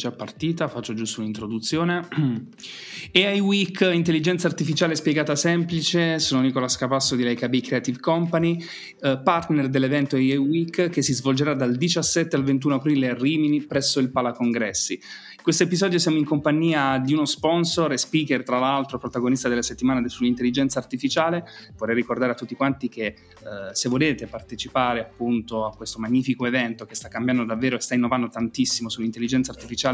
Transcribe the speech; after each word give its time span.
Già 0.00 0.12
partita, 0.12 0.66
faccio 0.66 0.94
giusto 0.94 1.20
un'introduzione. 1.20 2.08
AI 3.12 3.40
Week, 3.40 3.86
intelligenza 3.92 4.46
artificiale 4.46 4.96
spiegata 4.96 5.36
semplice, 5.36 6.18
sono 6.18 6.40
Nicola 6.40 6.68
Scapasso 6.68 7.16
di 7.16 7.22
Leica 7.22 7.50
B 7.50 7.60
Creative 7.60 8.00
Company, 8.00 8.64
eh, 9.02 9.20
partner 9.22 9.68
dell'evento 9.68 10.16
AI 10.16 10.38
Week 10.38 10.88
che 10.88 11.02
si 11.02 11.12
svolgerà 11.12 11.52
dal 11.52 11.76
17 11.76 12.34
al 12.34 12.44
21 12.44 12.76
aprile 12.76 13.10
a 13.10 13.14
Rimini 13.14 13.60
presso 13.62 14.00
il 14.00 14.10
Pala 14.10 14.32
Congressi. 14.32 14.94
In 15.40 15.46
questo 15.46 15.62
episodio 15.62 15.98
siamo 15.98 16.18
in 16.18 16.26
compagnia 16.26 16.98
di 16.98 17.14
uno 17.14 17.24
sponsor 17.24 17.92
e 17.92 17.96
speaker, 17.96 18.42
tra 18.42 18.58
l'altro 18.58 18.98
protagonista 18.98 19.48
della 19.48 19.62
settimana 19.62 20.06
sull'intelligenza 20.06 20.78
artificiale. 20.78 21.44
Vorrei 21.76 21.94
ricordare 21.94 22.32
a 22.32 22.34
tutti 22.34 22.54
quanti 22.54 22.88
che 22.88 23.06
eh, 23.06 23.14
se 23.72 23.88
volete 23.88 24.26
partecipare 24.26 25.00
appunto 25.00 25.64
a 25.64 25.74
questo 25.74 25.98
magnifico 25.98 26.44
evento 26.44 26.84
che 26.84 26.94
sta 26.94 27.08
cambiando 27.08 27.44
davvero 27.44 27.76
e 27.76 27.80
sta 27.80 27.94
innovando 27.94 28.28
tantissimo 28.28 28.88
sull'intelligenza 28.88 29.50
artificiale 29.50 29.89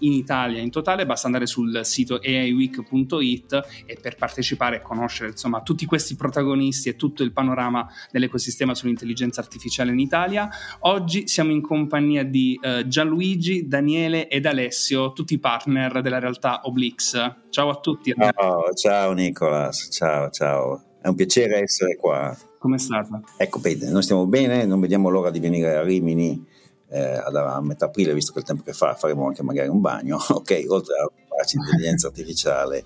in 0.00 0.12
Italia 0.12 0.60
in 0.60 0.70
totale, 0.70 1.06
basta 1.06 1.26
andare 1.26 1.46
sul 1.46 1.80
sito 1.84 2.20
aiweek.it 2.22 3.84
e 3.86 3.98
per 4.00 4.16
partecipare 4.16 4.76
e 4.76 4.82
conoscere 4.82 5.30
insomma 5.30 5.62
tutti 5.62 5.86
questi 5.86 6.14
protagonisti 6.16 6.88
e 6.88 6.96
tutto 6.96 7.22
il 7.22 7.32
panorama 7.32 7.88
dell'ecosistema 8.10 8.74
sull'intelligenza 8.74 9.40
artificiale 9.40 9.90
in 9.90 9.98
Italia. 9.98 10.48
Oggi 10.80 11.28
siamo 11.28 11.50
in 11.50 11.60
compagnia 11.60 12.24
di 12.24 12.58
eh, 12.62 12.86
Gianluigi, 12.86 13.66
Daniele 13.66 14.28
ed 14.28 14.46
Alessio 14.46 15.12
tutti 15.12 15.34
i 15.34 15.38
partner 15.38 16.00
della 16.00 16.18
realtà 16.18 16.60
Oblix. 16.64 17.34
Ciao 17.50 17.70
a 17.70 17.76
tutti. 17.76 18.14
Ciao, 18.16 18.72
ciao 18.74 19.12
Nicolas, 19.12 19.88
ciao, 19.90 20.30
ciao. 20.30 20.82
È 21.02 21.08
un 21.08 21.14
piacere 21.14 21.60
essere 21.60 21.96
qua. 21.96 22.36
Come 22.58 22.78
state? 22.78 23.08
Ecco, 23.38 23.58
bene, 23.58 23.90
noi 23.90 24.02
stiamo 24.02 24.26
bene, 24.26 24.66
non 24.66 24.80
vediamo 24.80 25.08
l'ora 25.08 25.30
di 25.30 25.40
venire 25.40 25.76
a 25.76 25.82
Rimini 25.82 26.46
eh, 26.90 27.22
a 27.24 27.60
metà 27.60 27.86
aprile, 27.86 28.14
visto 28.14 28.32
che 28.32 28.40
il 28.40 28.44
tempo 28.44 28.62
che 28.62 28.72
fa 28.72 28.94
faremo 28.94 29.26
anche 29.26 29.42
magari 29.42 29.68
un 29.68 29.80
bagno, 29.80 30.16
ok, 30.28 30.64
oltre 30.68 30.94
a 30.96 31.10
farci 31.26 31.56
intelligenza 31.56 32.08
artificiale 32.08 32.84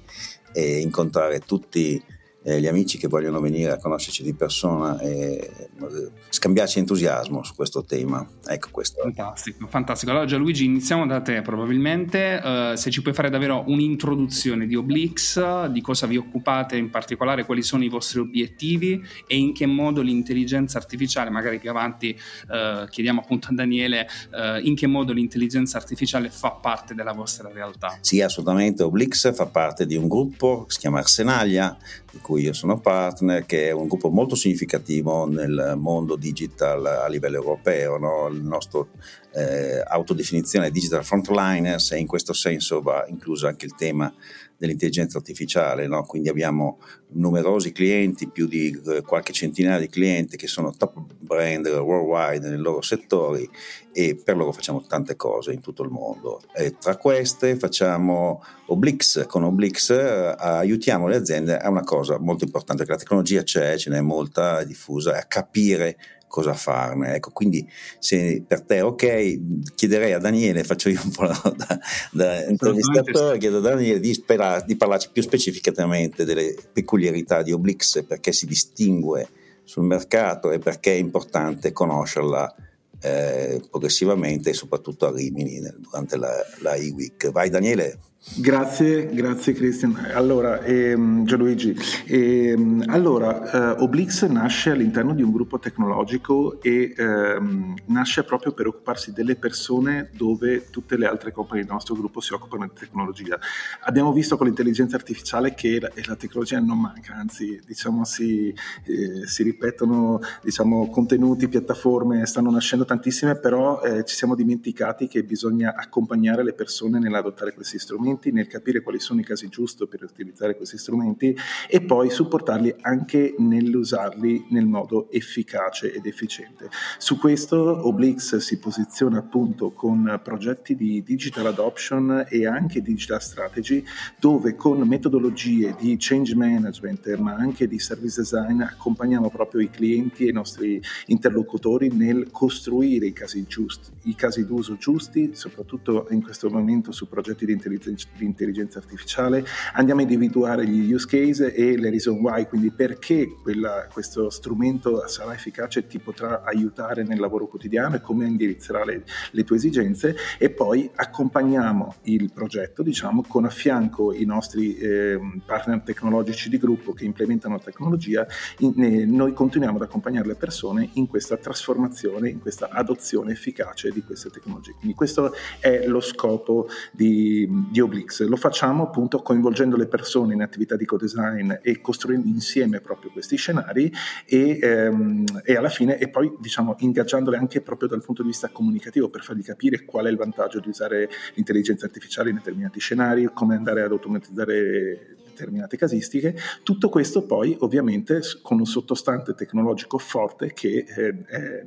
e 0.53 0.79
incontrare 0.79 1.41
tutti 1.41 2.03
eh, 2.45 2.61
gli 2.61 2.67
amici 2.67 2.99
che 2.99 3.09
vogliono 3.09 3.41
venire 3.41 3.73
a 3.73 3.79
conoscerci 3.79 4.23
di 4.23 4.35
persona 4.35 4.99
e 5.01 5.51
eh, 5.81 6.11
scambiarci 6.29 6.79
entusiasmo 6.79 7.43
su 7.43 7.55
questo 7.55 7.85
tema. 7.85 8.27
Ecco 8.47 8.69
questo. 8.71 9.01
Fantastico, 9.03 9.67
fantastico. 9.67 10.11
Allora 10.13 10.27
Gianluigi 10.27 10.65
iniziamo 10.65 11.07
da 11.07 11.21
te 11.21 11.41
probabilmente, 11.43 12.41
uh, 12.43 12.75
se 12.77 12.91
ci 12.91 13.03
puoi 13.03 13.15
fare 13.15 13.31
davvero 13.31 13.65
un'introduzione 13.67 14.67
di 14.67 14.75
Oblix, 14.75 15.67
di 15.67 15.81
cosa 15.81 16.07
vi 16.07 16.17
occupate 16.17 16.77
in 16.77 16.91
particolare, 16.91 17.45
quali 17.45 17.63
sono 17.63 17.83
i 17.85 17.89
vostri 17.89 18.21
obiettivi 18.21 19.03
e 19.27 19.37
in 19.37 19.55
che 19.55 19.67
modo 19.67 20.03
l'intelligenza 20.03 20.79
artificiale, 20.79 21.31
magari 21.31 21.59
più 21.59 21.71
avanti 21.71 22.17
uh, 22.49 22.87
chiediamo 22.89 23.21
appunto 23.21 23.49
a 23.51 23.55
Daniele, 23.55 24.07
uh, 24.33 24.65
in 24.65 24.75
che 24.75 24.87
modo 24.87 25.13
l'intelligenza 25.13 25.79
artificiale 25.79 26.29
fa 26.29 26.51
parte 26.51 26.95
della 26.95 27.13
vostra 27.13 27.51
realtà. 27.51 27.97
Sì, 28.01 28.21
assolutamente. 28.21 28.83
Oblix 28.83 29.35
fa 29.35 29.47
parte 29.47 29.87
di 29.87 29.97
un 29.97 30.09
gruppo 30.09 30.67
si 30.69 30.79
chiama 30.79 30.99
Arsenaglia, 30.99 31.77
di 32.11 32.19
cui 32.19 32.34
io 32.39 32.53
sono 32.53 32.81
partner, 32.81 33.47
che 33.47 33.69
è 33.69 33.71
un 33.73 33.87
gruppo 33.87 34.11
molto 34.11 34.35
significativo 34.35 35.27
nel 35.27 35.75
mondo 35.77 36.17
digital 36.17 36.85
a 36.85 37.09
livello 37.09 37.37
europeo. 37.37 37.99
No? 37.99 38.29
Il 38.29 38.43
nostro 38.43 38.89
eh, 39.33 39.83
autodefinizione 39.85 40.71
digital 40.71 41.05
frontliners 41.05 41.93
e 41.93 41.99
in 41.99 42.07
questo 42.07 42.33
senso 42.33 42.81
va 42.81 43.05
incluso 43.09 43.47
anche 43.47 43.67
il 43.67 43.75
tema 43.75 44.13
dell'intelligenza 44.57 45.19
artificiale, 45.19 45.87
no? 45.87 46.05
quindi 46.05 46.29
abbiamo 46.29 46.79
numerosi 47.15 47.73
clienti, 47.73 48.29
più 48.29 48.47
di 48.47 48.79
eh, 48.87 49.03
qualche 49.03 49.33
centinaia 49.33 49.79
di 49.79 49.89
clienti 49.89 50.37
che 50.37 50.47
sono 50.47 50.73
top 50.77 50.95
brand 51.19 51.67
worldwide 51.67 52.49
nei 52.49 52.59
loro 52.59 52.83
settori 52.83 53.49
e 53.93 54.21
per 54.23 54.37
loro 54.37 54.53
facciamo 54.53 54.85
tante 54.87 55.17
cose 55.17 55.53
in 55.53 55.61
tutto 55.61 55.83
il 55.83 55.91
mondo. 55.91 56.43
E 56.55 56.77
tra 56.79 56.97
queste 56.97 57.57
facciamo 57.57 58.43
Oblix, 58.67 59.27
con 59.27 59.45
Oblix 59.45 59.91
eh, 59.91 60.35
aiutiamo 60.37 61.07
le 61.07 61.17
aziende 61.17 61.57
a 61.57 61.69
una 61.69 61.85
cosa 61.85 62.19
molto 62.19 62.45
importante, 62.45 62.85
che 62.85 62.91
la 62.91 62.97
tecnologia 62.97 63.43
c'è, 63.43 63.77
ce 63.77 63.91
n'è 63.91 64.01
molta, 64.01 64.61
è 64.61 64.67
diffusa, 64.67 65.17
a 65.17 65.25
capire 65.25 65.97
cosa 66.35 66.53
farne. 66.53 67.15
Ecco, 67.15 67.31
quindi 67.31 67.65
se 68.01 68.43
per 68.45 68.63
te 68.63 68.81
ok, 68.81 69.73
chiederei 69.77 70.15
a 70.15 70.19
Daniele, 70.19 70.65
faccio 70.65 70.89
io 70.89 71.01
un 71.05 71.11
po' 71.13 71.27
da, 71.29 71.79
da 72.11 72.45
intervistatore, 72.47 73.39
chiedo 73.39 73.59
a 73.59 73.61
Daniele 73.61 74.01
di, 74.01 74.13
spera, 74.15 74.61
di 74.61 74.75
parlarci 74.77 75.11
più 75.13 75.23
specificatamente 75.23 76.25
delle 76.25 76.57
peculiarità 76.73 77.43
di 77.43 77.53
Oblix, 77.53 78.05
perché 78.05 78.33
si 78.33 78.47
distingue 78.47 79.29
sul 79.63 79.85
mercato 79.85 80.51
e 80.51 80.59
perché 80.59 80.91
è 80.91 80.97
importante 80.97 81.71
conoscerla 81.71 82.53
eh, 83.01 83.63
progressivamente 83.71 84.51
e 84.51 84.55
soprattutto 84.55 85.07
a 85.07 85.13
Rimini 85.13 85.61
durante 85.77 86.17
la, 86.17 86.35
la 86.63 86.75
e-week. 86.75 87.31
Vai 87.31 87.49
Daniele. 87.49 87.97
Grazie, 88.27 89.11
grazie 89.13 89.53
Cristian. 89.53 90.09
Allora, 90.15 90.61
ehm, 90.63 91.27
Gianluigi, 91.27 91.77
ehm, 92.07 92.85
allora, 92.87 93.77
eh, 93.77 93.83
Oblix 93.83 94.25
nasce 94.25 94.71
all'interno 94.71 95.13
di 95.13 95.23
un 95.23 95.31
gruppo 95.31 95.59
tecnologico 95.59 96.61
e 96.63 96.95
ehm, 96.97 97.75
nasce 97.89 98.25
proprio 98.25 98.53
per 98.53 98.67
occuparsi 98.67 99.13
delle 99.13 99.37
persone 99.37 100.09
dove 100.17 100.71
tutte 100.71 100.97
le 100.97 101.07
altre 101.07 101.33
compagnie 101.33 101.65
del 101.65 101.73
nostro 101.75 101.95
gruppo 101.95 102.21
si 102.21 102.33
occupano 102.33 102.65
di 102.65 102.73
tecnologia. 102.75 103.39
Abbiamo 103.83 104.11
visto 104.11 104.39
con 104.39 104.47
l'intelligenza 104.47 104.97
artificiale 104.97 105.53
che 105.55 105.79
la, 105.79 105.91
la 106.07 106.17
tecnologia 106.17 106.59
non 106.61 106.81
manca, 106.81 107.15
anzi 107.15 107.61
diciamo 107.65 108.05
si, 108.05 108.53
eh, 108.85 109.27
si 109.27 109.43
ripetono 109.43 110.19
diciamo, 110.43 110.89
contenuti, 110.89 111.47
piattaforme, 111.47 112.25
stanno 112.25 112.51
nascendo 112.51 112.87
tantissime, 112.87 113.37
però 113.37 113.83
eh, 113.83 114.03
ci 114.05 114.17
siamo 114.17 114.35
dimenticati 114.35 115.09
che 115.09 115.23
bisogna 115.23 115.75
accompagnare 115.77 116.43
le 116.43 116.55
persone 116.55 116.99
nell'adottare 116.99 117.53
questi 117.53 117.79
strumenti 117.79 118.13
strumenti, 118.15 118.33
nel 118.33 118.47
capire 118.47 118.81
quali 118.81 119.01
sono 119.01 119.21
i 119.21 119.25
casi 119.25 119.49
giusti 119.49 119.87
per 119.87 120.03
utilizzare 120.03 120.57
questi 120.57 120.79
strumenti 120.79 121.37
e 121.69 121.81
poi 121.81 122.11
supportarli 122.11 122.75
anche 122.81 123.35
nell'usarli 123.39 124.47
nel 124.51 124.67
modo 124.67 125.11
efficace 125.11 125.93
ed 125.93 126.07
efficiente. 126.07 126.69
Su 126.99 127.19
questo 127.19 127.87
Oblix 127.87 128.37
si 128.37 128.59
posiziona 128.59 129.19
appunto 129.19 129.73
con 129.73 130.21
progetti 130.23 130.75
di 130.77 131.03
digital 131.03 131.47
adoption 131.47 132.27
e 132.29 132.47
anche 132.47 132.83
digital 132.83 133.21
strategy 133.21 133.85
dove 134.19 134.55
con 134.55 134.81
metodologie 134.87 135.75
di 135.79 135.97
change 135.99 136.35
management 136.35 137.17
ma 137.17 137.35
anche 137.35 137.67
di 137.67 137.79
service 137.79 138.21
design 138.21 138.61
accompagniamo 138.63 139.31
proprio 139.31 139.61
i 139.61 139.71
clienti 139.71 140.27
e 140.27 140.31
i 140.31 140.33
nostri 140.33 140.81
interlocutori 141.07 141.89
nel 141.89 142.29
costruire 142.31 143.07
i 143.07 143.13
casi 143.13 143.45
giusti, 143.47 143.91
i 144.05 144.15
casi 144.15 144.47
d'uso 144.47 144.77
giusti, 144.77 145.31
soprattutto 145.35 146.07
in 146.11 146.23
questo 146.23 146.49
momento 146.51 146.93
su 146.93 147.09
progetti 147.09 147.47
di 147.47 147.53
intelligenza 147.53 148.04
di 148.17 148.25
intelligenza 148.25 148.79
artificiale, 148.79 149.45
andiamo 149.75 150.01
a 150.01 150.03
individuare 150.03 150.67
gli 150.67 150.93
use 150.93 151.07
case 151.07 151.55
e 151.55 151.77
le 151.77 151.91
reason 151.91 152.19
why, 152.21 152.47
quindi 152.47 152.71
perché 152.71 153.27
quella, 153.43 153.89
questo 153.93 154.31
strumento 154.31 155.07
sarà 155.09 155.35
efficace 155.35 155.81
e 155.81 155.87
ti 155.87 155.99
potrà 155.99 156.43
aiutare 156.43 157.03
nel 157.05 157.19
lavoro 157.19 157.47
quotidiano 157.47 157.97
e 157.97 158.01
come 158.01 158.27
indirizzerà 158.27 158.85
le, 158.85 159.05
le 159.31 159.45
tue 159.45 159.57
esigenze. 159.57 160.17
E 160.39 160.51
poi 160.51 160.91
accompagniamo 160.95 161.97
il 162.03 162.33
progetto 162.33 162.83
diciamo 162.83 163.25
con 163.27 163.45
a 163.45 163.51
fianco 163.51 164.13
i 164.13 164.25
nostri 164.25 164.77
eh, 164.77 165.19
partner 165.45 165.83
tecnologici 165.83 166.49
di 166.49 166.59
gruppo 166.59 166.93
che 166.93 167.05
implementano 167.05 167.55
la 167.55 167.63
tecnologia, 167.63 168.27
in, 168.59 168.83
eh, 168.83 169.05
noi 169.05 169.33
continuiamo 169.33 169.77
ad 169.77 169.83
accompagnare 169.83 170.27
le 170.27 170.35
persone 170.35 170.91
in 170.95 171.07
questa 171.07 171.37
trasformazione, 171.37 172.29
in 172.29 172.41
questa 172.41 172.69
adozione 172.71 173.33
efficace 173.33 173.91
di 173.91 174.03
queste 174.03 174.31
tecnologie. 174.31 174.73
Quindi 174.73 174.95
questo 174.95 175.35
è 175.61 175.87
lo 175.87 176.01
scopo 176.01 176.69
di, 176.93 177.49
di 177.71 177.81
Oblix. 177.95 178.27
Lo 178.27 178.37
facciamo 178.37 178.83
appunto 178.85 179.23
coinvolgendo 179.23 179.77
le 179.77 179.87
persone 179.87 180.35
in 180.35 180.43
attività 180.43 180.77
di 180.77 180.85
co-design 180.85 181.53
e 181.63 181.81
costruendo 181.81 182.27
insieme 182.27 182.81
proprio 182.81 183.11
questi 183.13 183.37
scenari 183.37 183.93
e, 184.27 184.59
ehm, 184.61 185.25
e 185.45 185.57
alla 185.57 185.69
fine 185.69 185.99
e 185.99 186.09
poi 186.09 186.35
diciamo 186.39 186.75
ingaggiandole 186.81 187.37
anche 187.37 187.61
proprio 187.61 187.89
dal 187.89 188.03
punto 188.03 188.23
di 188.23 188.29
vista 188.29 188.49
comunicativo 188.49 189.09
per 189.09 189.23
fargli 189.23 189.43
capire 189.43 189.85
qual 189.85 190.07
è 190.07 190.11
il 190.11 190.17
vantaggio 190.17 190.59
di 190.59 190.69
usare 190.69 191.09
l'intelligenza 191.35 191.87
artificiale 191.87 192.31
in 192.31 192.37
determinati 192.37 192.81
scenari, 192.81 193.31
come 193.33 193.55
andare 193.55 193.83
ad 193.83 193.93
automatizzare 193.93 195.23
determinate 195.35 195.77
casistiche. 195.77 196.37
Tutto 196.63 196.89
questo 196.89 197.27
poi 197.27 197.57
ovviamente 197.61 198.21
con 198.43 198.59
un 198.59 198.67
sottostante 198.67 199.35
tecnologico 199.35 199.99
forte 199.99 200.53
che 200.53 200.85
è, 200.85 201.15
è, 201.15 201.67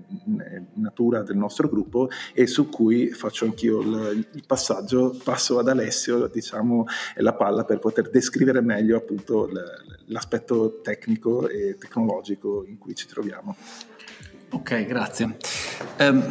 natura 0.75 1.22
del 1.22 1.38
nostro 1.38 1.68
gruppo 1.68 2.10
e 2.34 2.48
su 2.48 2.69
cui 2.69 3.10
faccio 3.10 3.46
anch'io 3.46 3.81
il, 3.81 4.44
passaggio, 4.48 5.18
passo 5.24 5.60
ad 5.60 5.68
Alessio 5.68 6.28
diciamo 6.28 6.86
la 7.16 7.34
palla 7.34 7.66
per 7.66 7.80
poter 7.80 8.10
descrivere 8.10 8.62
meglio 8.62 8.98
appunto 8.98 9.48
la, 9.48 9.64
l'aspetto 10.06 10.80
tecnico 10.81 11.48
e 11.48 11.75
tecnologico 11.78 12.66
in 12.66 12.78
cui 12.78 12.96
ci 12.96 13.08
troviamo. 13.08 13.56
Ok, 14.49 14.85
grazie. 14.85 15.38
Eh, 15.97 16.21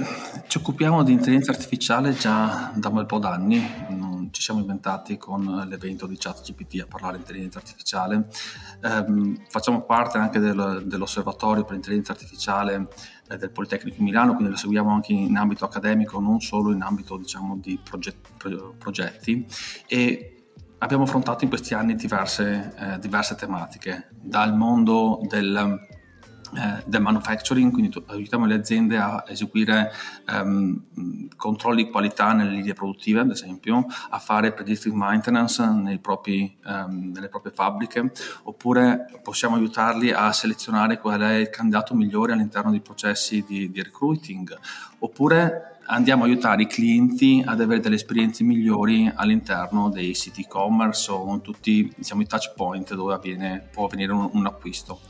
ci 0.47 0.57
occupiamo 0.57 1.03
di 1.03 1.13
intelligenza 1.13 1.51
artificiale 1.51 2.15
già 2.15 2.73
da 2.75 2.89
un 2.89 2.95
bel 2.95 3.05
po' 3.07 3.19
d'anni, 3.19 3.63
non 3.91 4.29
ci 4.33 4.41
siamo 4.41 4.61
inventati 4.61 5.19
con 5.19 5.45
l'evento 5.69 6.07
di 6.07 6.17
ChatGPT 6.17 6.81
a 6.81 6.87
parlare 6.87 7.17
di 7.17 7.21
intelligenza 7.21 7.59
artificiale. 7.59 8.29
Eh, 8.83 9.35
facciamo 9.49 9.83
parte 9.83 10.17
anche 10.17 10.39
del, 10.39 10.85
dell'osservatorio 10.87 11.65
per 11.65 11.75
l'intelligenza 11.75 12.13
artificiale 12.13 12.89
eh, 13.29 13.37
del 13.37 13.51
Politecnico 13.51 13.97
di 13.99 14.03
Milano, 14.03 14.33
quindi 14.33 14.53
lo 14.53 14.59
seguiamo 14.59 14.91
anche 14.91 15.13
in 15.13 15.37
ambito 15.37 15.67
accademico, 15.67 16.19
non 16.19 16.41
solo 16.41 16.73
in 16.73 16.81
ambito 16.81 17.19
diciamo, 17.19 17.57
di 17.57 17.79
proget- 17.83 18.17
progetti. 18.79 19.47
E 19.87 20.53
abbiamo 20.79 21.03
affrontato 21.03 21.45
in 21.45 21.51
questi 21.51 21.75
anni 21.75 21.97
diverse, 21.97 22.73
eh, 22.79 22.99
diverse 22.99 23.35
tematiche, 23.35 24.09
dal 24.11 24.57
mondo 24.57 25.21
del 25.29 25.95
eh, 26.55 26.83
del 26.87 27.01
manufacturing, 27.01 27.73
quindi 27.73 27.93
aiutiamo 28.07 28.47
le 28.47 28.55
aziende 28.55 28.99
a 28.99 29.25
eseguire 29.27 29.91
um, 30.31 30.81
controlli 31.37 31.85
di 31.85 31.91
qualità 31.91 32.33
nelle 32.33 32.51
linee 32.51 32.73
produttive, 32.73 33.21
ad 33.21 33.31
esempio, 33.31 33.87
a 34.11 34.19
fare 34.19 34.53
predictive 34.53 34.95
maintenance 34.95 35.99
propri, 36.01 36.57
um, 36.65 37.11
nelle 37.13 37.29
proprie 37.29 37.53
fabbriche, 37.53 38.13
oppure 38.45 39.07
possiamo 39.23 39.57
aiutarli 39.57 40.13
a 40.13 40.33
selezionare 40.33 40.99
qual 40.99 41.21
è 41.21 41.35
il 41.35 41.51
candidato 41.51 41.95
migliore 41.95 42.33
all'interno 42.33 42.71
dei 42.71 42.81
processi 42.81 43.45
di, 43.47 43.71
di 43.71 43.83
recruiting, 43.83 44.57
oppure 44.99 45.79
andiamo 45.87 46.25
a 46.25 46.27
aiutare 46.27 46.63
i 46.63 46.67
clienti 46.67 47.43
ad 47.45 47.61
avere 47.61 47.81
delle 47.81 47.95
esperienze 47.97 48.45
migliori 48.45 49.11
all'interno 49.15 49.89
dei 49.89 50.15
siti 50.15 50.43
e-commerce 50.43 51.11
o 51.11 51.33
in 51.33 51.41
tutti 51.41 51.93
diciamo, 51.97 52.23
i 52.23 52.27
touch 52.27 52.53
point 52.55 52.95
dove 52.95 53.15
avviene, 53.15 53.69
può 53.71 53.85
avvenire 53.85 54.13
un, 54.13 54.29
un 54.33 54.47
acquisto. 54.47 55.01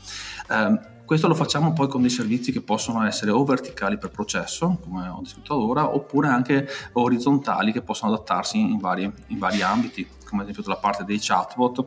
Um, 0.49 0.79
questo 1.07 1.29
lo 1.29 1.35
facciamo 1.35 1.71
poi 1.71 1.87
con 1.87 2.01
dei 2.01 2.09
servizi 2.09 2.51
che 2.51 2.59
possono 2.59 3.05
essere 3.05 3.31
o 3.31 3.41
verticali 3.45 3.97
per 3.97 4.09
processo, 4.09 4.77
come 4.83 5.07
ho 5.07 5.21
descritto 5.21 5.55
ora, 5.55 5.95
oppure 5.95 6.27
anche 6.27 6.67
orizzontali 6.91 7.71
che 7.71 7.81
possono 7.81 8.13
adattarsi 8.13 8.59
in 8.59 8.77
vari, 8.77 9.09
in 9.27 9.39
vari 9.39 9.61
ambiti, 9.61 10.05
come 10.25 10.41
ad 10.41 10.49
esempio 10.49 10.63
dalla 10.63 10.81
parte 10.81 11.05
dei 11.05 11.17
chatbot 11.17 11.85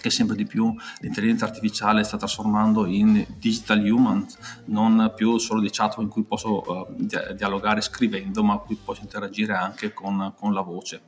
che 0.00 0.10
sempre 0.10 0.34
di 0.34 0.46
più 0.46 0.74
l'intelligenza 1.00 1.44
artificiale 1.44 2.02
sta 2.04 2.16
trasformando 2.16 2.86
in 2.86 3.24
digital 3.38 3.84
human, 3.88 4.26
non 4.66 5.12
più 5.14 5.36
solo 5.38 5.60
di 5.60 5.68
chat 5.70 5.96
in 5.98 6.08
cui 6.08 6.22
posso 6.24 6.62
uh, 6.66 7.34
dialogare 7.34 7.80
scrivendo, 7.82 8.42
ma 8.42 8.56
cui 8.56 8.78
posso 8.82 9.02
interagire 9.02 9.52
anche 9.52 9.92
con, 9.92 10.32
con 10.36 10.54
la 10.54 10.62
voce. 10.62 11.02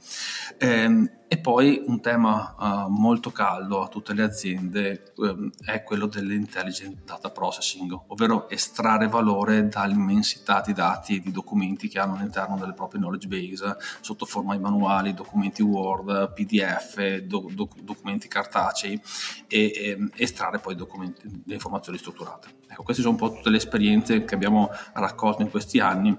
Ehm, 0.59 1.11
e 1.33 1.39
poi 1.39 1.83
un 1.87 2.03
tema 2.03 2.55
uh, 2.59 2.91
molto 2.91 3.31
caldo 3.31 3.83
a 3.83 3.89
tutte 3.89 4.13
le 4.13 4.23
aziende 4.23 5.15
um, 5.17 5.51
è 5.65 5.83
quello 5.83 6.05
dell'intelligent 6.05 7.05
data 7.07 7.31
processing, 7.31 7.99
ovvero 8.09 8.51
estrarre 8.51 9.09
valore 9.09 9.67
dall'immensità 9.67 10.61
di 10.61 10.75
dati 10.75 11.17
e 11.17 11.21
di 11.21 11.31
documenti 11.31 11.89
che 11.89 11.99
hanno 11.99 12.17
all'interno 12.17 12.59
delle 12.59 12.75
proprie 12.75 13.01
knowledge 13.01 13.29
base 13.29 13.77
sotto 14.03 14.27
forma 14.27 14.55
di 14.55 14.61
manuali, 14.61 15.15
documenti 15.15 15.63
Word, 15.63 16.35
PDF, 16.35 17.21
do, 17.21 17.49
do, 17.51 17.67
documenti 17.81 18.29
cartacei 18.29 18.82
e, 18.89 19.01
e 19.49 19.99
estrarre 20.17 20.59
poi 20.59 20.75
documenti, 20.75 21.23
le 21.47 21.55
informazioni 21.55 21.99
strutturate. 21.99 22.49
Ecco, 22.69 22.83
queste 22.83 23.03
sono 23.03 23.15
un 23.15 23.21
po' 23.21 23.33
tutte 23.33 23.51
le 23.51 23.57
esperienze 23.57 24.25
che 24.25 24.35
abbiamo 24.35 24.71
raccolto 24.95 25.43
in 25.43 25.51
questi 25.51 25.79
anni 25.81 26.17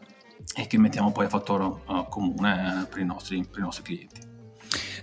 e 0.56 0.68
che 0.68 0.78
mettiamo 0.78 1.12
poi 1.12 1.26
a 1.26 1.30
fattore 1.30 1.64
uh, 1.64 2.08
comune 2.10 2.88
per 2.90 3.00
i 3.00 3.06
nostri, 3.06 3.46
per 3.46 3.60
i 3.60 3.64
nostri 3.64 3.84
clienti. 3.84 4.33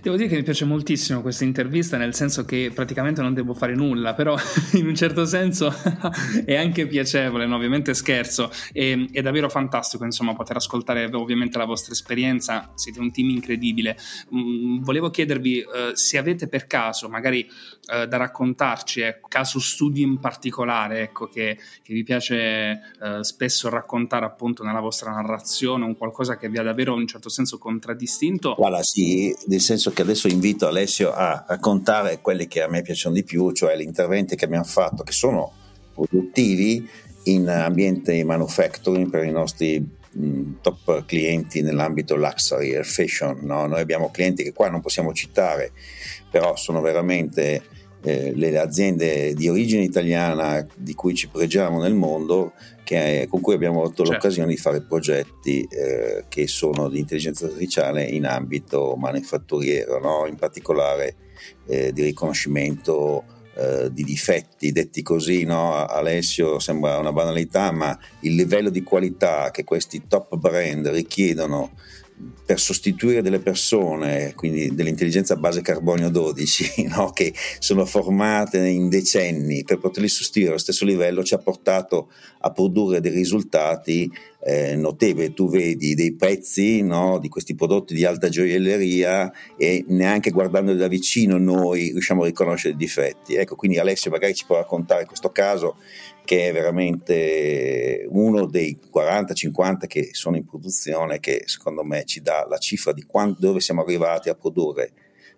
Devo 0.01 0.15
dire 0.15 0.27
che 0.27 0.35
mi 0.35 0.43
piace 0.43 0.65
moltissimo 0.65 1.21
questa 1.21 1.43
intervista, 1.43 1.95
nel 1.97 2.15
senso 2.15 2.43
che 2.43 2.71
praticamente 2.73 3.21
non 3.21 3.33
devo 3.33 3.53
fare 3.53 3.75
nulla, 3.75 4.13
però 4.13 4.35
in 4.73 4.87
un 4.87 4.95
certo 4.95 5.25
senso 5.25 5.71
è 6.43 6.55
anche 6.55 6.87
piacevole, 6.87 7.45
no? 7.45 7.55
ovviamente 7.55 7.93
scherzo, 7.93 8.49
e, 8.73 9.07
è 9.11 9.21
davvero 9.21 9.49
fantastico 9.49 10.03
insomma 10.03 10.33
poter 10.33 10.55
ascoltare 10.55 11.05
ovviamente 11.13 11.57
la 11.57 11.65
vostra 11.65 11.93
esperienza, 11.93 12.71
siete 12.75 12.99
un 12.99 13.11
team 13.11 13.29
incredibile. 13.29 13.95
Mm, 14.33 14.81
volevo 14.81 15.09
chiedervi 15.09 15.59
uh, 15.59 15.93
se 15.93 16.17
avete 16.17 16.47
per 16.47 16.65
caso 16.67 17.07
magari 17.07 17.47
uh, 17.47 18.05
da 18.05 18.17
raccontarci, 18.17 19.01
ecco, 19.01 19.27
caso 19.27 19.59
studio 19.59 20.03
in 20.03 20.19
particolare, 20.19 21.01
ecco, 21.01 21.27
che, 21.27 21.57
che 21.83 21.93
vi 21.93 22.03
piace 22.03 22.79
uh, 22.99 23.21
spesso 23.21 23.69
raccontare 23.69 24.25
appunto 24.25 24.63
nella 24.63 24.79
vostra 24.79 25.11
narrazione, 25.11 25.85
un 25.85 25.95
qualcosa 25.95 26.37
che 26.37 26.49
vi 26.49 26.57
ha 26.57 26.63
davvero 26.63 26.93
in 26.93 27.01
un 27.01 27.07
certo 27.07 27.29
senso 27.29 27.57
contraddistinto. 27.57 28.55
Guarda, 28.55 28.81
sì, 28.81 29.33
nel 29.61 29.69
senso 29.69 29.91
che 29.91 30.01
adesso 30.01 30.27
invito 30.27 30.65
Alessio 30.65 31.11
a 31.11 31.45
raccontare 31.47 32.19
quelli 32.19 32.47
che 32.47 32.63
a 32.63 32.67
me 32.67 32.81
piacciono 32.81 33.13
di 33.13 33.23
più, 33.23 33.51
cioè 33.51 33.77
gli 33.77 33.81
interventi 33.81 34.35
che 34.35 34.45
abbiamo 34.45 34.63
fatto, 34.63 35.03
che 35.03 35.11
sono 35.11 35.53
produttivi 35.93 36.89
in 37.25 37.47
ambiente 37.47 38.23
manufacturing 38.23 39.07
per 39.07 39.23
i 39.23 39.31
nostri 39.31 39.99
top 40.61 41.05
clienti 41.05 41.61
nell'ambito 41.61 42.15
luxury 42.15 42.71
e 42.71 42.83
fashion. 42.83 43.41
No? 43.43 43.67
Noi 43.67 43.81
abbiamo 43.81 44.09
clienti 44.09 44.41
che 44.41 44.51
qua 44.51 44.67
non 44.67 44.81
possiamo 44.81 45.13
citare, 45.13 45.71
però 46.31 46.55
sono 46.55 46.81
veramente 46.81 47.61
eh, 48.01 48.31
le 48.33 48.57
aziende 48.57 49.35
di 49.35 49.47
origine 49.47 49.83
italiana 49.83 50.65
di 50.75 50.95
cui 50.95 51.13
ci 51.13 51.27
pregiamo 51.27 51.79
nel 51.79 51.93
mondo 51.93 52.53
che, 52.91 53.27
con 53.29 53.39
cui 53.39 53.53
abbiamo 53.53 53.79
avuto 53.79 54.03
certo. 54.03 54.11
l'occasione 54.11 54.49
di 54.49 54.57
fare 54.57 54.81
progetti 54.81 55.63
eh, 55.63 56.25
che 56.27 56.47
sono 56.47 56.89
di 56.89 56.99
intelligenza 56.99 57.45
artificiale 57.45 58.03
in 58.03 58.25
ambito 58.25 58.95
manifatturiero, 58.97 59.99
no? 60.01 60.25
in 60.27 60.35
particolare 60.35 61.15
eh, 61.67 61.93
di 61.93 62.03
riconoscimento 62.03 63.23
eh, 63.55 63.93
di 63.93 64.03
difetti, 64.03 64.73
detti 64.73 65.01
così, 65.03 65.45
no? 65.45 65.73
Alessio 65.85 66.59
sembra 66.59 66.97
una 66.97 67.13
banalità, 67.13 67.71
ma 67.71 67.97
il 68.21 68.35
livello 68.35 68.69
di 68.69 68.83
qualità 68.83 69.51
che 69.51 69.63
questi 69.63 70.03
top 70.07 70.35
brand 70.35 70.87
richiedono 70.87 71.71
per 72.45 72.59
sostituire 72.59 73.21
delle 73.21 73.39
persone, 73.39 74.33
quindi 74.35 74.73
dell'intelligenza 74.75 75.33
a 75.33 75.37
base 75.37 75.61
carbonio 75.61 76.09
12, 76.09 76.87
no? 76.93 77.11
che 77.11 77.33
sono 77.59 77.85
formate 77.85 78.67
in 78.67 78.89
decenni 78.89 79.63
per 79.63 79.79
poterli 79.79 80.09
sostituire 80.09 80.49
allo 80.49 80.59
stesso 80.59 80.85
livello, 80.85 81.23
ci 81.23 81.33
ha 81.33 81.39
portato 81.39 82.11
a 82.39 82.51
produrre 82.51 82.99
dei 82.99 83.11
risultati 83.11 84.11
eh, 84.43 84.75
notevoli. 84.75 85.33
Tu 85.33 85.49
vedi 85.49 85.95
dei 85.95 86.13
prezzi 86.13 86.81
no? 86.81 87.19
di 87.19 87.29
questi 87.29 87.55
prodotti 87.55 87.93
di 87.93 88.05
alta 88.05 88.29
gioielleria 88.29 89.31
e 89.57 89.85
neanche 89.87 90.31
guardandoli 90.31 90.77
da 90.77 90.87
vicino 90.87 91.37
noi 91.37 91.91
riusciamo 91.91 92.23
a 92.23 92.25
riconoscere 92.25 92.73
i 92.73 92.77
difetti. 92.77 93.35
Ecco, 93.35 93.55
quindi 93.55 93.77
Alessio 93.77 94.11
magari 94.11 94.33
ci 94.33 94.45
può 94.45 94.57
raccontare 94.57 95.05
questo 95.05 95.29
caso 95.29 95.77
che 96.23 96.49
è 96.49 96.53
veramente 96.53 98.05
uno 98.09 98.45
dei 98.45 98.77
40-50 98.93 99.87
che 99.87 100.09
sono 100.11 100.37
in 100.37 100.45
produzione, 100.45 101.19
che 101.19 101.43
secondo 101.45 101.83
me 101.83 102.05
ci 102.05 102.21
dà 102.21 102.45
la 102.47 102.57
cifra 102.57 102.93
di 102.93 103.03
quando, 103.03 103.37
dove 103.39 103.59
siamo 103.59 103.81
arrivati 103.81 104.29
a 104.29 104.35
produrre 104.35 104.91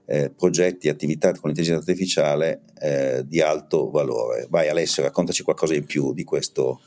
eh, 0.06 0.30
progetti 0.30 0.88
e 0.88 0.92
attività 0.92 1.32
con 1.32 1.42
l'intelligenza 1.46 1.80
artificiale 1.80 2.62
eh, 2.80 3.24
di 3.26 3.42
alto 3.42 3.90
valore. 3.90 4.48
Vai 4.50 4.70
Alessio, 4.70 5.04
raccontaci 5.04 5.44
qualcosa 5.44 5.74
in 5.76 5.86
più 5.86 6.14
di 6.14 6.24
questo, 6.24 6.82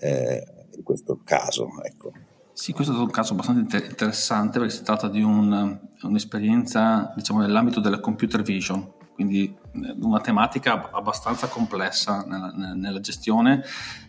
eh, 0.00 0.44
di 0.74 0.82
questo 0.82 1.20
caso. 1.24 1.68
Ecco. 1.82 2.12
Sì, 2.52 2.72
questo 2.72 2.94
è 2.94 2.98
un 2.98 3.10
caso 3.10 3.32
abbastanza 3.32 3.76
interessante 3.76 4.58
perché 4.60 4.74
si 4.74 4.84
tratta 4.84 5.08
di 5.08 5.22
un, 5.22 5.78
un'esperienza 6.02 7.12
diciamo, 7.16 7.40
nell'ambito 7.40 7.80
della 7.80 7.98
computer 7.98 8.42
vision, 8.42 8.92
quindi 9.12 9.52
eh, 9.72 9.96
una 10.00 10.20
tematica 10.20 10.90
abbastanza 10.92 11.48
complessa 11.48 12.24
nella, 12.24 12.52
nella 12.74 13.00
gestione, 13.00 13.64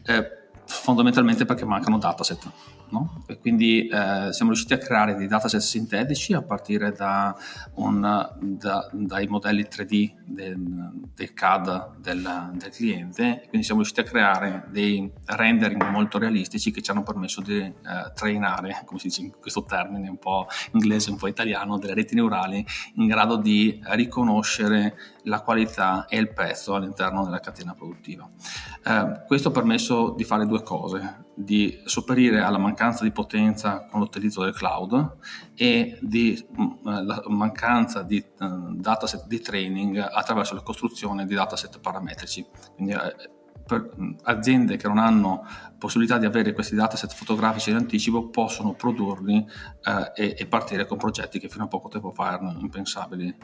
eh, 0.05 0.43
fondamentalmente 0.65 1.45
perché 1.45 1.65
mancano 1.65 1.97
dataset. 1.97 2.51
No? 2.89 3.23
E 3.27 3.39
quindi 3.39 3.87
eh, 3.87 4.31
siamo 4.31 4.51
riusciti 4.51 4.73
a 4.73 4.77
creare 4.77 5.15
dei 5.15 5.27
dataset 5.27 5.59
sintetici 5.59 6.33
a 6.33 6.41
partire 6.41 6.91
da 6.91 7.35
un, 7.75 8.01
da, 8.39 8.89
dai 8.91 9.27
modelli 9.27 9.63
3D 9.63 10.13
del, 10.23 10.91
del 11.13 11.33
CAD 11.33 11.97
del, 11.97 12.51
del, 12.53 12.69
cliente, 12.71 13.45
quindi 13.49 13.65
siamo 13.65 13.81
riusciti 13.81 14.01
a 14.01 14.03
creare 14.03 14.67
dei 14.69 15.11
rendering 15.25 15.89
molto 15.89 16.17
realistici 16.17 16.71
che 16.71 16.81
ci 16.81 16.91
hanno 16.91 17.03
permesso 17.03 17.41
di 17.41 17.57
eh, 17.57 17.73
trainare, 18.13 18.83
come 18.85 18.99
si 18.99 19.07
dice 19.07 19.21
in 19.21 19.31
questo 19.39 19.63
termine 19.63 20.09
un 20.09 20.17
po' 20.17 20.47
inglese, 20.73 21.09
un 21.09 21.17
po' 21.17 21.27
italiano, 21.27 21.77
delle 21.77 21.93
reti 21.93 22.15
neurali 22.15 22.65
in 22.95 23.07
grado 23.07 23.37
di 23.37 23.79
riconoscere 23.83 24.95
la 25.23 25.41
qualità 25.41 26.05
e 26.05 26.17
il 26.17 26.31
prezzo 26.31 26.75
all'interno 26.75 27.23
della 27.23 27.39
catena 27.39 27.73
produttiva. 27.73 28.27
Eh, 28.83 29.23
questo 29.25 29.49
ha 29.49 29.51
permesso 29.51 30.13
di 30.15 30.23
fare 30.23 30.45
due 30.45 30.63
cose, 30.63 31.24
di 31.35 31.81
sopperire 31.83 32.39
alla 32.39 32.57
mancanza 32.57 33.03
di 33.03 33.11
potenza 33.11 33.85
con 33.85 33.99
l'utilizzo 33.99 34.43
del 34.43 34.53
cloud 34.53 35.17
e 35.53 35.99
di 36.01 36.43
mm, 36.59 36.71
la 36.83 37.23
mancanza 37.27 38.03
di 38.03 38.23
uh, 38.39 38.73
dataset 38.73 39.27
di 39.27 39.39
training 39.41 39.97
attraverso 39.97 40.55
la 40.55 40.61
costruzione 40.61 41.25
di 41.25 41.35
dataset 41.35 41.79
parametrici. 41.79 42.45
Quindi, 42.75 42.93
eh, 42.93 43.33
per 43.65 43.89
aziende 44.23 44.77
che 44.77 44.87
non 44.87 44.99
hanno 44.99 45.43
possibilità 45.77 46.17
di 46.17 46.25
avere 46.25 46.53
questi 46.53 46.75
dataset 46.75 47.13
fotografici 47.13 47.69
in 47.69 47.75
anticipo 47.75 48.29
possono 48.29 48.73
produrli 48.73 49.45
eh, 49.83 50.11
e, 50.15 50.35
e, 50.37 50.45
partire 50.45 50.85
con 50.85 50.97
progetti 50.97 51.39
che 51.39 51.49
fino 51.49 51.65
a 51.65 51.67
poco 51.67 51.89
tempo 51.89 52.11
fa 52.11 52.33
erano 52.33 52.57
impensabili 52.59 53.27
eh, 53.27 53.35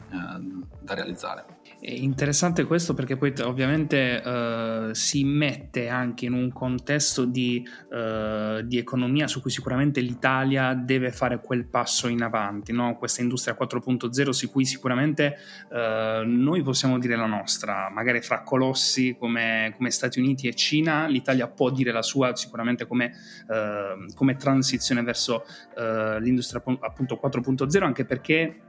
da 0.80 0.94
realizzare. 0.94 1.44
È 1.80 1.90
interessante 1.90 2.64
questo 2.64 2.94
perché 2.94 3.16
poi 3.16 3.32
ovviamente 3.42 4.22
eh, 4.22 4.90
si 4.92 5.24
mette 5.24 5.88
anche 5.88 6.26
in 6.26 6.32
un 6.32 6.52
contesto 6.52 7.24
di, 7.24 7.66
eh, 7.92 8.62
di, 8.64 8.78
economia 8.78 9.26
su 9.26 9.40
cui 9.40 9.50
sicuramente 9.50 10.00
l'Italia 10.00 10.74
deve 10.74 11.10
fare 11.10 11.40
quel 11.40 11.66
passo 11.66 12.08
in 12.08 12.22
avanti, 12.22 12.72
no? 12.72 12.96
questa 12.96 13.20
industria 13.22 13.56
4.0 13.58 14.30
su 14.30 14.50
cui 14.50 14.64
sicuramente 14.64 15.38
eh, 15.72 16.22
noi 16.24 16.62
possiamo 16.62 16.98
dire 16.98 17.16
la 17.16 17.26
nostra, 17.26 17.90
magari 17.90 18.20
fra 18.20 18.42
colossi 18.42 19.16
come, 19.18 19.74
come 19.76 19.90
Stati 19.90 20.20
Uniti 20.20 20.46
e 20.46 20.54
Cina, 20.54 21.06
l'Italia 21.06 21.48
può 21.48 21.70
dire 21.70 21.90
la 21.90 22.02
sua 22.02 22.21
sicuramente 22.34 22.86
come, 22.86 23.12
eh, 23.48 24.12
come 24.14 24.36
transizione 24.36 25.02
verso 25.02 25.44
eh, 25.76 26.20
l'industria 26.20 26.62
appunto 26.80 27.20
4.0, 27.22 27.82
anche 27.82 28.04
perché 28.04 28.60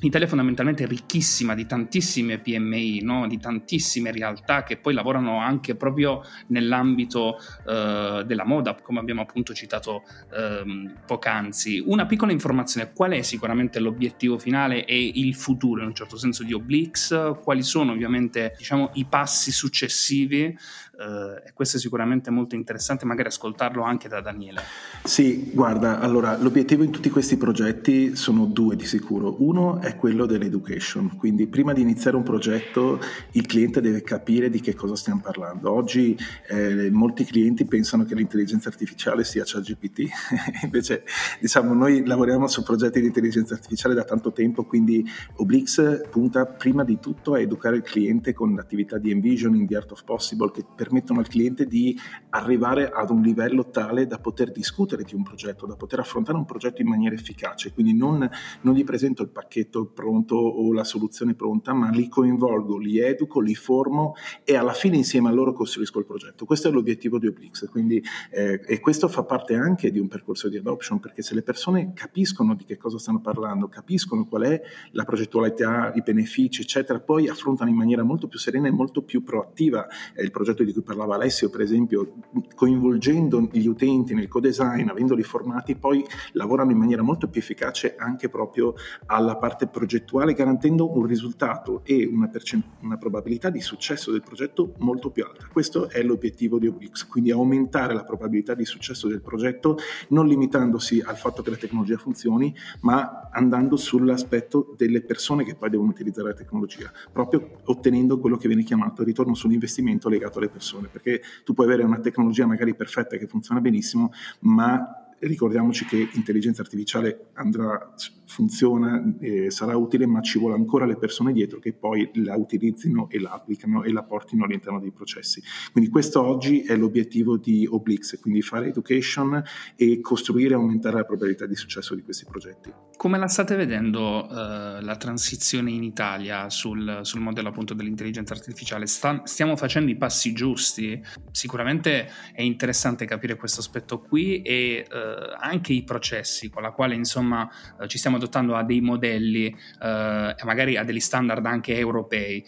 L'Italia 0.00 0.26
è 0.26 0.28
fondamentalmente 0.28 0.86
ricchissima 0.86 1.56
di 1.56 1.66
tantissime 1.66 2.38
PMI, 2.38 3.00
no? 3.02 3.26
di 3.26 3.38
tantissime 3.38 4.12
realtà 4.12 4.62
che 4.62 4.76
poi 4.76 4.94
lavorano 4.94 5.40
anche 5.40 5.74
proprio 5.74 6.22
nell'ambito 6.48 7.36
uh, 7.64 8.22
della 8.22 8.44
moda, 8.44 8.76
come 8.80 9.00
abbiamo 9.00 9.22
appunto 9.22 9.52
citato 9.54 10.04
um, 10.30 10.94
poc'anzi. 11.04 11.82
Una 11.84 12.06
piccola 12.06 12.30
informazione, 12.30 12.92
qual 12.92 13.10
è 13.10 13.22
sicuramente 13.22 13.80
l'obiettivo 13.80 14.38
finale 14.38 14.84
e 14.84 15.10
il 15.14 15.34
futuro 15.34 15.80
in 15.80 15.88
un 15.88 15.94
certo 15.94 16.16
senso 16.16 16.44
di 16.44 16.52
Oblix? 16.52 17.40
Quali 17.42 17.64
sono 17.64 17.90
ovviamente 17.90 18.54
diciamo, 18.56 18.90
i 18.94 19.04
passi 19.04 19.50
successivi 19.50 20.56
Uh, 20.98 21.46
e 21.46 21.52
questo 21.54 21.76
è 21.76 21.80
sicuramente 21.80 22.28
molto 22.32 22.56
interessante, 22.56 23.04
magari 23.04 23.28
ascoltarlo 23.28 23.84
anche 23.84 24.08
da 24.08 24.20
Daniele. 24.20 24.62
Sì, 25.04 25.52
guarda, 25.54 26.00
allora 26.00 26.36
l'obiettivo 26.36 26.82
in 26.82 26.90
tutti 26.90 27.08
questi 27.08 27.36
progetti 27.36 28.16
sono 28.16 28.46
due 28.46 28.74
di 28.74 28.84
sicuro. 28.84 29.36
Uno 29.38 29.80
è 29.80 29.94
quello 29.94 30.26
dell'education, 30.26 31.16
quindi 31.16 31.46
prima 31.46 31.72
di 31.72 31.82
iniziare 31.82 32.16
un 32.16 32.24
progetto 32.24 32.98
il 33.32 33.46
cliente 33.46 33.80
deve 33.80 34.02
capire 34.02 34.50
di 34.50 34.60
che 34.60 34.74
cosa 34.74 34.96
stiamo 34.96 35.20
parlando. 35.20 35.70
Oggi 35.70 36.18
eh, 36.48 36.90
molti 36.90 37.24
clienti 37.24 37.64
pensano 37.64 38.04
che 38.04 38.16
l'intelligenza 38.16 38.68
artificiale 38.68 39.22
sia 39.22 39.44
ChatGPT, 39.46 40.08
invece 40.64 41.04
diciamo 41.40 41.74
noi 41.74 42.04
lavoriamo 42.04 42.48
su 42.48 42.64
progetti 42.64 43.00
di 43.00 43.06
intelligenza 43.06 43.54
artificiale 43.54 43.94
da 43.94 44.02
tanto 44.02 44.32
tempo, 44.32 44.64
quindi 44.64 45.06
Oblix 45.36 46.08
punta 46.10 46.44
prima 46.44 46.82
di 46.82 46.98
tutto 46.98 47.34
a 47.34 47.40
educare 47.40 47.76
il 47.76 47.82
cliente 47.82 48.32
con 48.32 48.56
l'attività 48.56 48.98
di 48.98 49.12
envisioning, 49.12 49.64
di 49.64 49.76
art 49.76 49.92
of 49.92 50.02
possible, 50.02 50.50
che 50.50 50.64
per 50.74 50.86
permettono 50.88 51.20
al 51.20 51.28
cliente 51.28 51.66
di 51.66 51.94
arrivare 52.30 52.90
ad 52.90 53.10
un 53.10 53.20
livello 53.20 53.68
tale 53.68 54.06
da 54.06 54.18
poter 54.18 54.50
discutere 54.50 55.02
di 55.02 55.14
un 55.14 55.22
progetto, 55.22 55.66
da 55.66 55.76
poter 55.76 55.98
affrontare 56.00 56.38
un 56.38 56.46
progetto 56.46 56.80
in 56.80 56.88
maniera 56.88 57.14
efficace. 57.14 57.72
Quindi 57.74 57.94
non, 57.94 58.28
non 58.62 58.74
gli 58.74 58.84
presento 58.84 59.22
il 59.22 59.28
pacchetto 59.28 59.84
pronto 59.84 60.34
o 60.34 60.72
la 60.72 60.84
soluzione 60.84 61.34
pronta, 61.34 61.74
ma 61.74 61.90
li 61.90 62.08
coinvolgo, 62.08 62.78
li 62.78 62.98
educo, 62.98 63.40
li 63.40 63.54
formo 63.54 64.14
e 64.44 64.56
alla 64.56 64.72
fine 64.72 64.96
insieme 64.96 65.28
a 65.28 65.32
loro 65.32 65.52
costruisco 65.52 65.98
il 65.98 66.06
progetto. 66.06 66.46
Questo 66.46 66.68
è 66.68 66.70
l'obiettivo 66.70 67.18
di 67.18 67.26
Oblix. 67.26 67.68
Quindi, 67.68 68.02
eh, 68.30 68.60
e 68.66 68.80
questo 68.80 69.08
fa 69.08 69.24
parte 69.24 69.54
anche 69.54 69.90
di 69.90 69.98
un 69.98 70.08
percorso 70.08 70.48
di 70.48 70.56
adoption, 70.56 71.00
perché 71.00 71.20
se 71.20 71.34
le 71.34 71.42
persone 71.42 71.92
capiscono 71.92 72.54
di 72.54 72.64
che 72.64 72.78
cosa 72.78 72.98
stanno 72.98 73.20
parlando, 73.20 73.68
capiscono 73.68 74.26
qual 74.26 74.42
è 74.44 74.62
la 74.92 75.04
progettualità, 75.04 75.92
i 75.94 76.00
benefici, 76.00 76.62
eccetera, 76.62 76.98
poi 76.98 77.28
affrontano 77.28 77.68
in 77.68 77.76
maniera 77.76 78.02
molto 78.02 78.26
più 78.26 78.38
serena 78.38 78.68
e 78.68 78.70
molto 78.70 79.02
più 79.02 79.22
proattiva 79.22 79.86
eh, 80.14 80.22
il 80.22 80.30
progetto 80.30 80.64
di 80.64 80.72
cui 80.78 80.82
parlava 80.82 81.16
Alessio, 81.16 81.50
per 81.50 81.60
esempio, 81.60 82.14
coinvolgendo 82.54 83.48
gli 83.50 83.66
utenti 83.66 84.14
nel 84.14 84.28
co-design, 84.28 84.88
avendoli 84.88 85.22
formati, 85.22 85.74
poi 85.74 86.04
lavorano 86.32 86.70
in 86.70 86.78
maniera 86.78 87.02
molto 87.02 87.28
più 87.28 87.40
efficace 87.40 87.96
anche 87.96 88.28
proprio 88.28 88.74
alla 89.06 89.36
parte 89.36 89.66
progettuale, 89.66 90.34
garantendo 90.34 90.96
un 90.96 91.04
risultato 91.04 91.82
e 91.84 92.06
una, 92.06 92.28
percent- 92.28 92.64
una 92.82 92.96
probabilità 92.96 93.50
di 93.50 93.60
successo 93.60 94.12
del 94.12 94.22
progetto 94.22 94.74
molto 94.78 95.10
più 95.10 95.24
alta. 95.24 95.46
Questo 95.52 95.88
è 95.88 96.02
l'obiettivo 96.02 96.58
di 96.58 96.68
Obix, 96.68 97.06
quindi 97.06 97.30
aumentare 97.30 97.94
la 97.94 98.04
probabilità 98.04 98.54
di 98.54 98.64
successo 98.64 99.08
del 99.08 99.20
progetto, 99.20 99.78
non 100.08 100.26
limitandosi 100.26 101.00
al 101.00 101.16
fatto 101.16 101.42
che 101.42 101.50
la 101.50 101.56
tecnologia 101.56 101.96
funzioni, 101.96 102.54
ma 102.80 103.28
andando 103.32 103.76
sull'aspetto 103.76 104.74
delle 104.76 105.02
persone 105.02 105.44
che 105.44 105.54
poi 105.54 105.70
devono 105.70 105.90
utilizzare 105.90 106.28
la 106.28 106.34
tecnologia, 106.34 106.90
proprio 107.12 107.58
ottenendo 107.64 108.18
quello 108.18 108.36
che 108.36 108.48
viene 108.48 108.62
chiamato 108.62 109.02
ritorno 109.02 109.34
sull'investimento 109.34 110.08
legato 110.08 110.38
alle 110.38 110.48
persone 110.48 110.67
persone, 110.68 110.88
perché 110.88 111.22
tu 111.44 111.54
puoi 111.54 111.66
avere 111.66 111.82
una 111.82 111.98
tecnologia 111.98 112.46
magari 112.46 112.74
perfetta 112.74 113.16
che 113.16 113.26
funziona 113.26 113.60
benissimo, 113.60 114.12
ma 114.40 114.97
ricordiamoci 115.20 115.84
che 115.84 116.08
intelligenza 116.12 116.62
artificiale 116.62 117.30
andrà, 117.34 117.94
funziona, 118.26 119.02
eh, 119.20 119.50
sarà 119.50 119.76
utile, 119.76 120.06
ma 120.06 120.20
ci 120.20 120.38
vuole 120.38 120.54
ancora 120.54 120.84
le 120.86 120.96
persone 120.96 121.32
dietro 121.32 121.58
che 121.58 121.72
poi 121.72 122.10
la 122.14 122.36
utilizzino 122.36 123.08
e 123.10 123.18
la 123.18 123.32
applicano 123.32 123.82
e 123.82 123.92
la 123.92 124.02
portino 124.02 124.44
all'interno 124.44 124.80
dei 124.80 124.92
processi. 124.92 125.42
Quindi 125.72 125.90
questo 125.90 126.22
oggi 126.22 126.62
è 126.62 126.76
l'obiettivo 126.76 127.36
di 127.36 127.66
Oblix, 127.68 128.20
quindi 128.20 128.42
fare 128.42 128.68
education 128.68 129.42
e 129.76 130.00
costruire 130.00 130.50
e 130.50 130.54
aumentare 130.54 130.96
la 130.96 131.04
probabilità 131.04 131.46
di 131.46 131.56
successo 131.56 131.94
di 131.94 132.02
questi 132.02 132.24
progetti. 132.24 132.72
Come 132.96 133.18
la 133.18 133.28
state 133.28 133.54
vedendo 133.54 134.26
uh, 134.26 134.28
la 134.30 134.96
transizione 134.98 135.70
in 135.70 135.84
Italia 135.84 136.50
sul, 136.50 137.00
sul 137.02 137.20
modello 137.20 137.48
appunto 137.48 137.74
dell'intelligenza 137.74 138.34
artificiale? 138.34 138.86
Sta, 138.86 139.22
stiamo 139.24 139.56
facendo 139.56 139.90
i 139.90 139.96
passi 139.96 140.32
giusti? 140.32 141.00
Sicuramente 141.30 142.08
è 142.32 142.42
interessante 142.42 143.04
capire 143.04 143.36
questo 143.36 143.60
aspetto 143.60 144.00
qui 144.00 144.42
e 144.42 144.86
uh, 144.90 145.07
anche 145.38 145.72
i 145.72 145.82
processi 145.82 146.50
con 146.50 146.62
la 146.62 146.70
quale 146.70 146.94
insomma 146.94 147.48
uh, 147.78 147.86
ci 147.86 147.98
stiamo 147.98 148.16
adottando 148.16 148.54
a 148.54 148.62
dei 148.62 148.80
modelli 148.80 149.46
e 149.48 150.44
magari 150.44 150.76
a 150.76 150.84
degli 150.84 151.00
standard 151.00 151.44
anche 151.46 151.76
europei. 151.76 152.44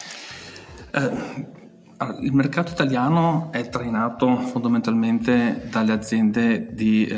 il 2.20 2.32
mercato 2.32 2.72
italiano 2.72 3.50
è 3.52 3.68
trainato 3.68 4.36
fondamentalmente 4.36 5.68
dalle 5.70 5.92
aziende 5.92 6.72
di 6.72 7.08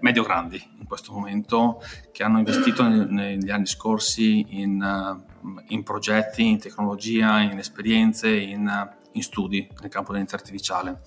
medio-grandi 0.00 0.74
in 0.84 0.86
questo 0.86 1.12
momento 1.12 1.82
che 2.12 2.22
hanno 2.22 2.38
investito 2.38 2.86
negli 2.86 3.50
anni 3.50 3.66
scorsi 3.66 4.60
in, 4.60 4.80
uh, 4.80 5.62
in 5.68 5.82
progetti, 5.82 6.46
in 6.46 6.58
tecnologia, 6.58 7.40
in 7.40 7.58
esperienze, 7.58 8.28
in, 8.28 8.66
uh, 8.66 9.08
in 9.12 9.22
studi 9.22 9.66
nel 9.80 9.90
campo 9.90 10.12
dell'intelligenza 10.12 10.36
artificiale. 10.36 11.00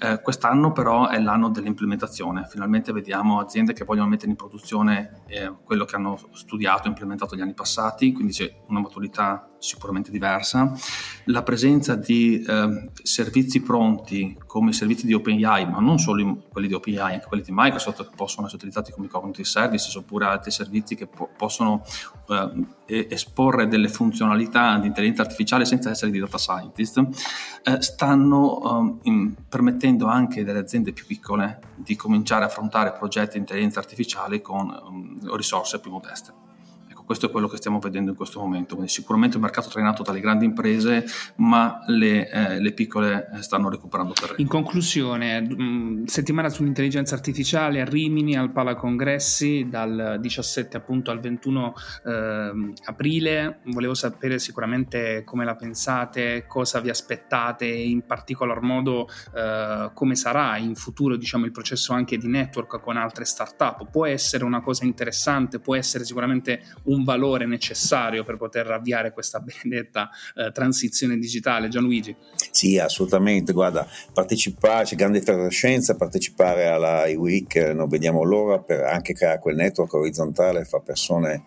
Eh, 0.00 0.20
quest'anno 0.22 0.72
però 0.72 1.08
è 1.08 1.18
l'anno 1.18 1.48
dell'implementazione, 1.48 2.46
finalmente 2.48 2.92
vediamo 2.92 3.40
aziende 3.40 3.72
che 3.72 3.84
vogliono 3.84 4.08
mettere 4.08 4.30
in 4.30 4.36
produzione 4.36 5.22
eh, 5.26 5.52
quello 5.64 5.84
che 5.84 5.96
hanno 5.96 6.16
studiato 6.32 6.84
e 6.84 6.88
implementato 6.88 7.34
gli 7.34 7.40
anni 7.40 7.54
passati, 7.54 8.12
quindi 8.12 8.32
c'è 8.32 8.60
una 8.68 8.80
maturità 8.80 9.48
sicuramente 9.58 10.10
diversa. 10.10 10.72
La 11.24 11.42
presenza 11.42 11.94
di 11.94 12.42
eh, 12.42 12.90
servizi 13.02 13.60
pronti 13.60 14.38
come 14.46 14.70
i 14.70 14.72
servizi 14.72 15.06
di 15.06 15.14
OpenAI, 15.14 15.68
ma 15.68 15.80
non 15.80 15.98
solo 15.98 16.44
quelli 16.50 16.68
di 16.68 16.74
OpenAI, 16.74 17.14
anche 17.14 17.26
quelli 17.26 17.42
di 17.42 17.50
Microsoft 17.52 18.08
che 18.08 18.14
possono 18.14 18.46
essere 18.46 18.58
utilizzati 18.58 18.92
come 18.92 19.08
cognitive 19.08 19.46
services 19.46 19.94
oppure 19.96 20.26
altri 20.26 20.50
servizi 20.50 20.94
che 20.94 21.06
po- 21.06 21.30
possono 21.36 21.82
eh, 22.28 23.06
esporre 23.10 23.68
delle 23.68 23.88
funzionalità 23.88 24.78
di 24.78 24.86
intelligenza 24.86 25.22
artificiale 25.22 25.64
senza 25.64 25.90
essere 25.90 26.10
di 26.10 26.18
data 26.18 26.38
scientist, 26.38 27.02
eh, 27.64 27.82
stanno 27.82 29.00
eh, 29.02 29.08
in, 29.08 29.34
permettendo 29.88 30.06
anche 30.06 30.44
delle 30.44 30.58
aziende 30.58 30.92
più 30.92 31.06
piccole 31.06 31.60
di 31.76 31.96
cominciare 31.96 32.44
a 32.44 32.48
affrontare 32.48 32.92
progetti 32.92 33.32
di 33.32 33.38
intelligenza 33.38 33.78
artificiale 33.78 34.42
con 34.42 34.68
um, 34.68 35.36
risorse 35.36 35.80
più 35.80 35.90
modeste. 35.90 36.47
Questo 37.08 37.28
è 37.28 37.30
quello 37.30 37.48
che 37.48 37.56
stiamo 37.56 37.78
vedendo 37.78 38.10
in 38.10 38.16
questo 38.18 38.38
momento. 38.38 38.74
Quindi 38.74 38.92
sicuramente 38.92 39.36
un 39.36 39.42
mercato 39.44 39.70
trainato 39.70 40.02
dalle 40.02 40.20
grandi 40.20 40.44
imprese, 40.44 41.06
ma 41.36 41.82
le, 41.86 42.28
eh, 42.28 42.60
le 42.60 42.72
piccole 42.72 43.30
eh, 43.32 43.40
stanno 43.40 43.70
recuperando 43.70 44.12
terreno. 44.12 44.36
In 44.36 44.46
conclusione, 44.46 45.40
mm, 45.40 46.04
settimana 46.04 46.50
sull'intelligenza 46.50 47.14
artificiale 47.14 47.80
a 47.80 47.86
Rimini 47.86 48.36
al 48.36 48.52
Pala 48.52 48.74
Congressi 48.74 49.68
dal 49.70 50.18
17 50.20 50.76
appunto 50.76 51.10
al 51.10 51.20
21 51.20 51.72
eh, 52.04 52.72
aprile. 52.84 53.60
Volevo 53.64 53.94
sapere 53.94 54.38
sicuramente 54.38 55.24
come 55.24 55.46
la 55.46 55.56
pensate, 55.56 56.44
cosa 56.46 56.78
vi 56.80 56.90
aspettate 56.90 57.64
e 57.64 57.88
in 57.88 58.04
particolar 58.04 58.60
modo 58.60 59.08
eh, 59.34 59.90
come 59.94 60.14
sarà 60.14 60.58
in 60.58 60.74
futuro 60.74 61.16
diciamo, 61.16 61.46
il 61.46 61.52
processo 61.52 61.94
anche 61.94 62.18
di 62.18 62.28
network 62.28 62.80
con 62.82 62.98
altre 62.98 63.24
start-up. 63.24 63.90
Può 63.90 64.04
essere 64.04 64.44
una 64.44 64.60
cosa 64.60 64.84
interessante, 64.84 65.58
può 65.58 65.74
essere 65.74 66.04
sicuramente 66.04 66.62
un 66.84 66.97
un 66.98 67.04
valore 67.04 67.46
necessario 67.46 68.24
per 68.24 68.36
poter 68.36 68.70
avviare 68.70 69.12
questa 69.12 69.40
benedetta 69.40 70.10
eh, 70.34 70.50
transizione 70.52 71.16
digitale. 71.16 71.68
Gianluigi. 71.68 72.14
Sì, 72.50 72.78
assolutamente. 72.78 73.52
Guarda, 73.52 73.86
partecipare, 74.12 74.84
c'è 74.84 74.96
grande 74.96 75.22
fantascienza, 75.22 75.96
partecipare 75.96 76.66
alla 76.66 77.06
iWeek, 77.06 77.72
non 77.74 77.88
vediamo 77.88 78.22
l'ora 78.22 78.58
per 78.58 78.80
anche 78.84 79.12
creare 79.14 79.38
quel 79.38 79.56
network 79.56 79.94
orizzontale 79.94 80.64
fra 80.64 80.80
persone 80.80 81.44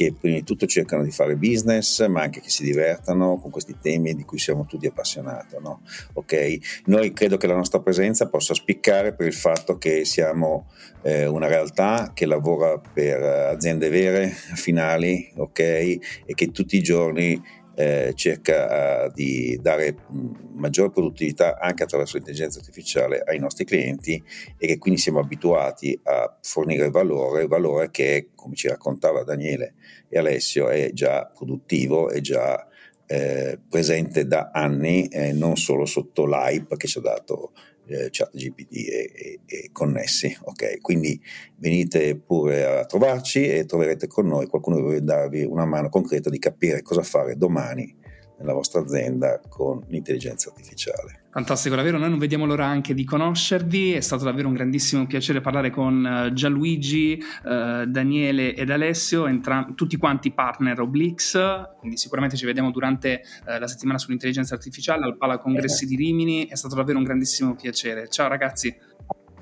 che 0.00 0.14
prima 0.18 0.36
di 0.36 0.44
tutto 0.44 0.64
cercano 0.64 1.02
di 1.02 1.10
fare 1.10 1.36
business, 1.36 2.06
ma 2.06 2.22
anche 2.22 2.40
che 2.40 2.48
si 2.48 2.62
divertano 2.62 3.36
con 3.36 3.50
questi 3.50 3.76
temi 3.78 4.14
di 4.14 4.24
cui 4.24 4.38
siamo 4.38 4.64
tutti 4.64 4.86
appassionati. 4.86 5.56
No? 5.60 5.82
Okay? 6.14 6.58
Noi 6.86 7.12
credo 7.12 7.36
che 7.36 7.46
la 7.46 7.54
nostra 7.54 7.80
presenza 7.80 8.26
possa 8.26 8.54
spiccare 8.54 9.12
per 9.12 9.26
il 9.26 9.34
fatto 9.34 9.76
che 9.76 10.06
siamo 10.06 10.70
eh, 11.02 11.26
una 11.26 11.48
realtà 11.48 12.12
che 12.14 12.24
lavora 12.24 12.78
per 12.78 13.22
aziende 13.22 13.90
vere, 13.90 14.28
finali, 14.28 15.30
ok, 15.36 15.58
e 15.58 16.00
che 16.34 16.50
tutti 16.50 16.78
i 16.78 16.82
giorni 16.82 17.38
eh, 17.80 18.12
cerca 18.14 19.06
uh, 19.06 19.12
di 19.14 19.58
dare 19.62 19.94
mh, 20.06 20.28
maggiore 20.56 20.90
produttività 20.90 21.58
anche 21.58 21.84
attraverso 21.84 22.16
l'intelligenza 22.16 22.58
artificiale 22.58 23.22
ai 23.24 23.38
nostri 23.38 23.64
clienti 23.64 24.22
e 24.58 24.66
che 24.66 24.78
quindi 24.78 25.00
siamo 25.00 25.18
abituati 25.18 25.98
a 26.04 26.36
fornire 26.42 26.90
valore, 26.90 27.46
valore 27.46 27.90
che, 27.90 28.28
come 28.34 28.54
ci 28.54 28.68
raccontava 28.68 29.24
Daniele 29.24 29.74
e 30.10 30.18
Alessio, 30.18 30.68
è 30.68 30.90
già 30.92 31.24
produttivo, 31.34 32.10
è 32.10 32.20
già 32.20 32.66
eh, 33.06 33.58
presente 33.66 34.26
da 34.26 34.50
anni, 34.52 35.08
eh, 35.08 35.32
non 35.32 35.56
solo 35.56 35.86
sotto 35.86 36.26
l'hype 36.26 36.76
che 36.76 36.86
ci 36.86 36.98
ha 36.98 37.02
dato 37.02 37.52
eh, 37.90 38.08
chat 38.10 38.30
GPT 38.32 38.72
e, 38.72 39.12
e, 39.14 39.40
e, 39.46 39.68
connessi. 39.72 40.36
Ok, 40.44 40.80
quindi 40.80 41.20
venite 41.56 42.16
pure 42.16 42.64
a 42.64 42.84
trovarci 42.84 43.46
e 43.46 43.64
troverete 43.64 44.06
con 44.06 44.26
noi 44.26 44.46
qualcuno 44.46 44.76
che 44.76 44.82
vuole 44.82 45.04
darvi 45.04 45.44
una 45.44 45.64
mano 45.64 45.88
concreta 45.88 46.30
di 46.30 46.38
capire 46.38 46.82
cosa 46.82 47.02
fare 47.02 47.36
domani 47.36 47.96
nella 48.40 48.52
vostra 48.54 48.80
azienda 48.80 49.40
con 49.48 49.84
l'intelligenza 49.88 50.50
artificiale. 50.50 51.18
Fantastico, 51.30 51.76
davvero 51.76 51.96
noi 51.96 52.10
non 52.10 52.18
vediamo 52.18 52.44
l'ora 52.44 52.66
anche 52.66 52.92
di 52.92 53.04
conoscervi, 53.04 53.92
è 53.92 54.00
stato 54.00 54.24
davvero 54.24 54.48
un 54.48 54.54
grandissimo 54.54 55.06
piacere 55.06 55.40
parlare 55.40 55.70
con 55.70 56.04
uh, 56.04 56.32
Gianluigi, 56.32 57.22
uh, 57.44 57.84
Daniele 57.84 58.54
ed 58.56 58.68
Alessio, 58.70 59.26
entra- 59.26 59.68
tutti 59.76 59.96
quanti 59.96 60.32
partner 60.32 60.80
Oblix, 60.80 61.38
quindi 61.78 61.96
sicuramente 61.96 62.36
ci 62.36 62.46
vediamo 62.46 62.72
durante 62.72 63.22
uh, 63.46 63.60
la 63.60 63.68
settimana 63.68 63.98
sull'intelligenza 63.98 64.54
artificiale 64.54 65.04
al 65.04 65.16
Pala 65.16 65.38
Congressi 65.38 65.86
di 65.86 65.94
Rimini, 65.94 66.48
è 66.48 66.56
stato 66.56 66.74
davvero 66.74 66.98
un 66.98 67.04
grandissimo 67.04 67.54
piacere. 67.54 68.08
Ciao 68.08 68.26
ragazzi. 68.26 68.76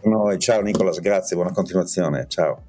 No, 0.03 0.37
ciao 0.37 0.61
Nicolas, 0.61 1.01
grazie, 1.01 1.37
buona 1.37 1.53
continuazione, 1.53 2.27
ciao. 2.29 2.65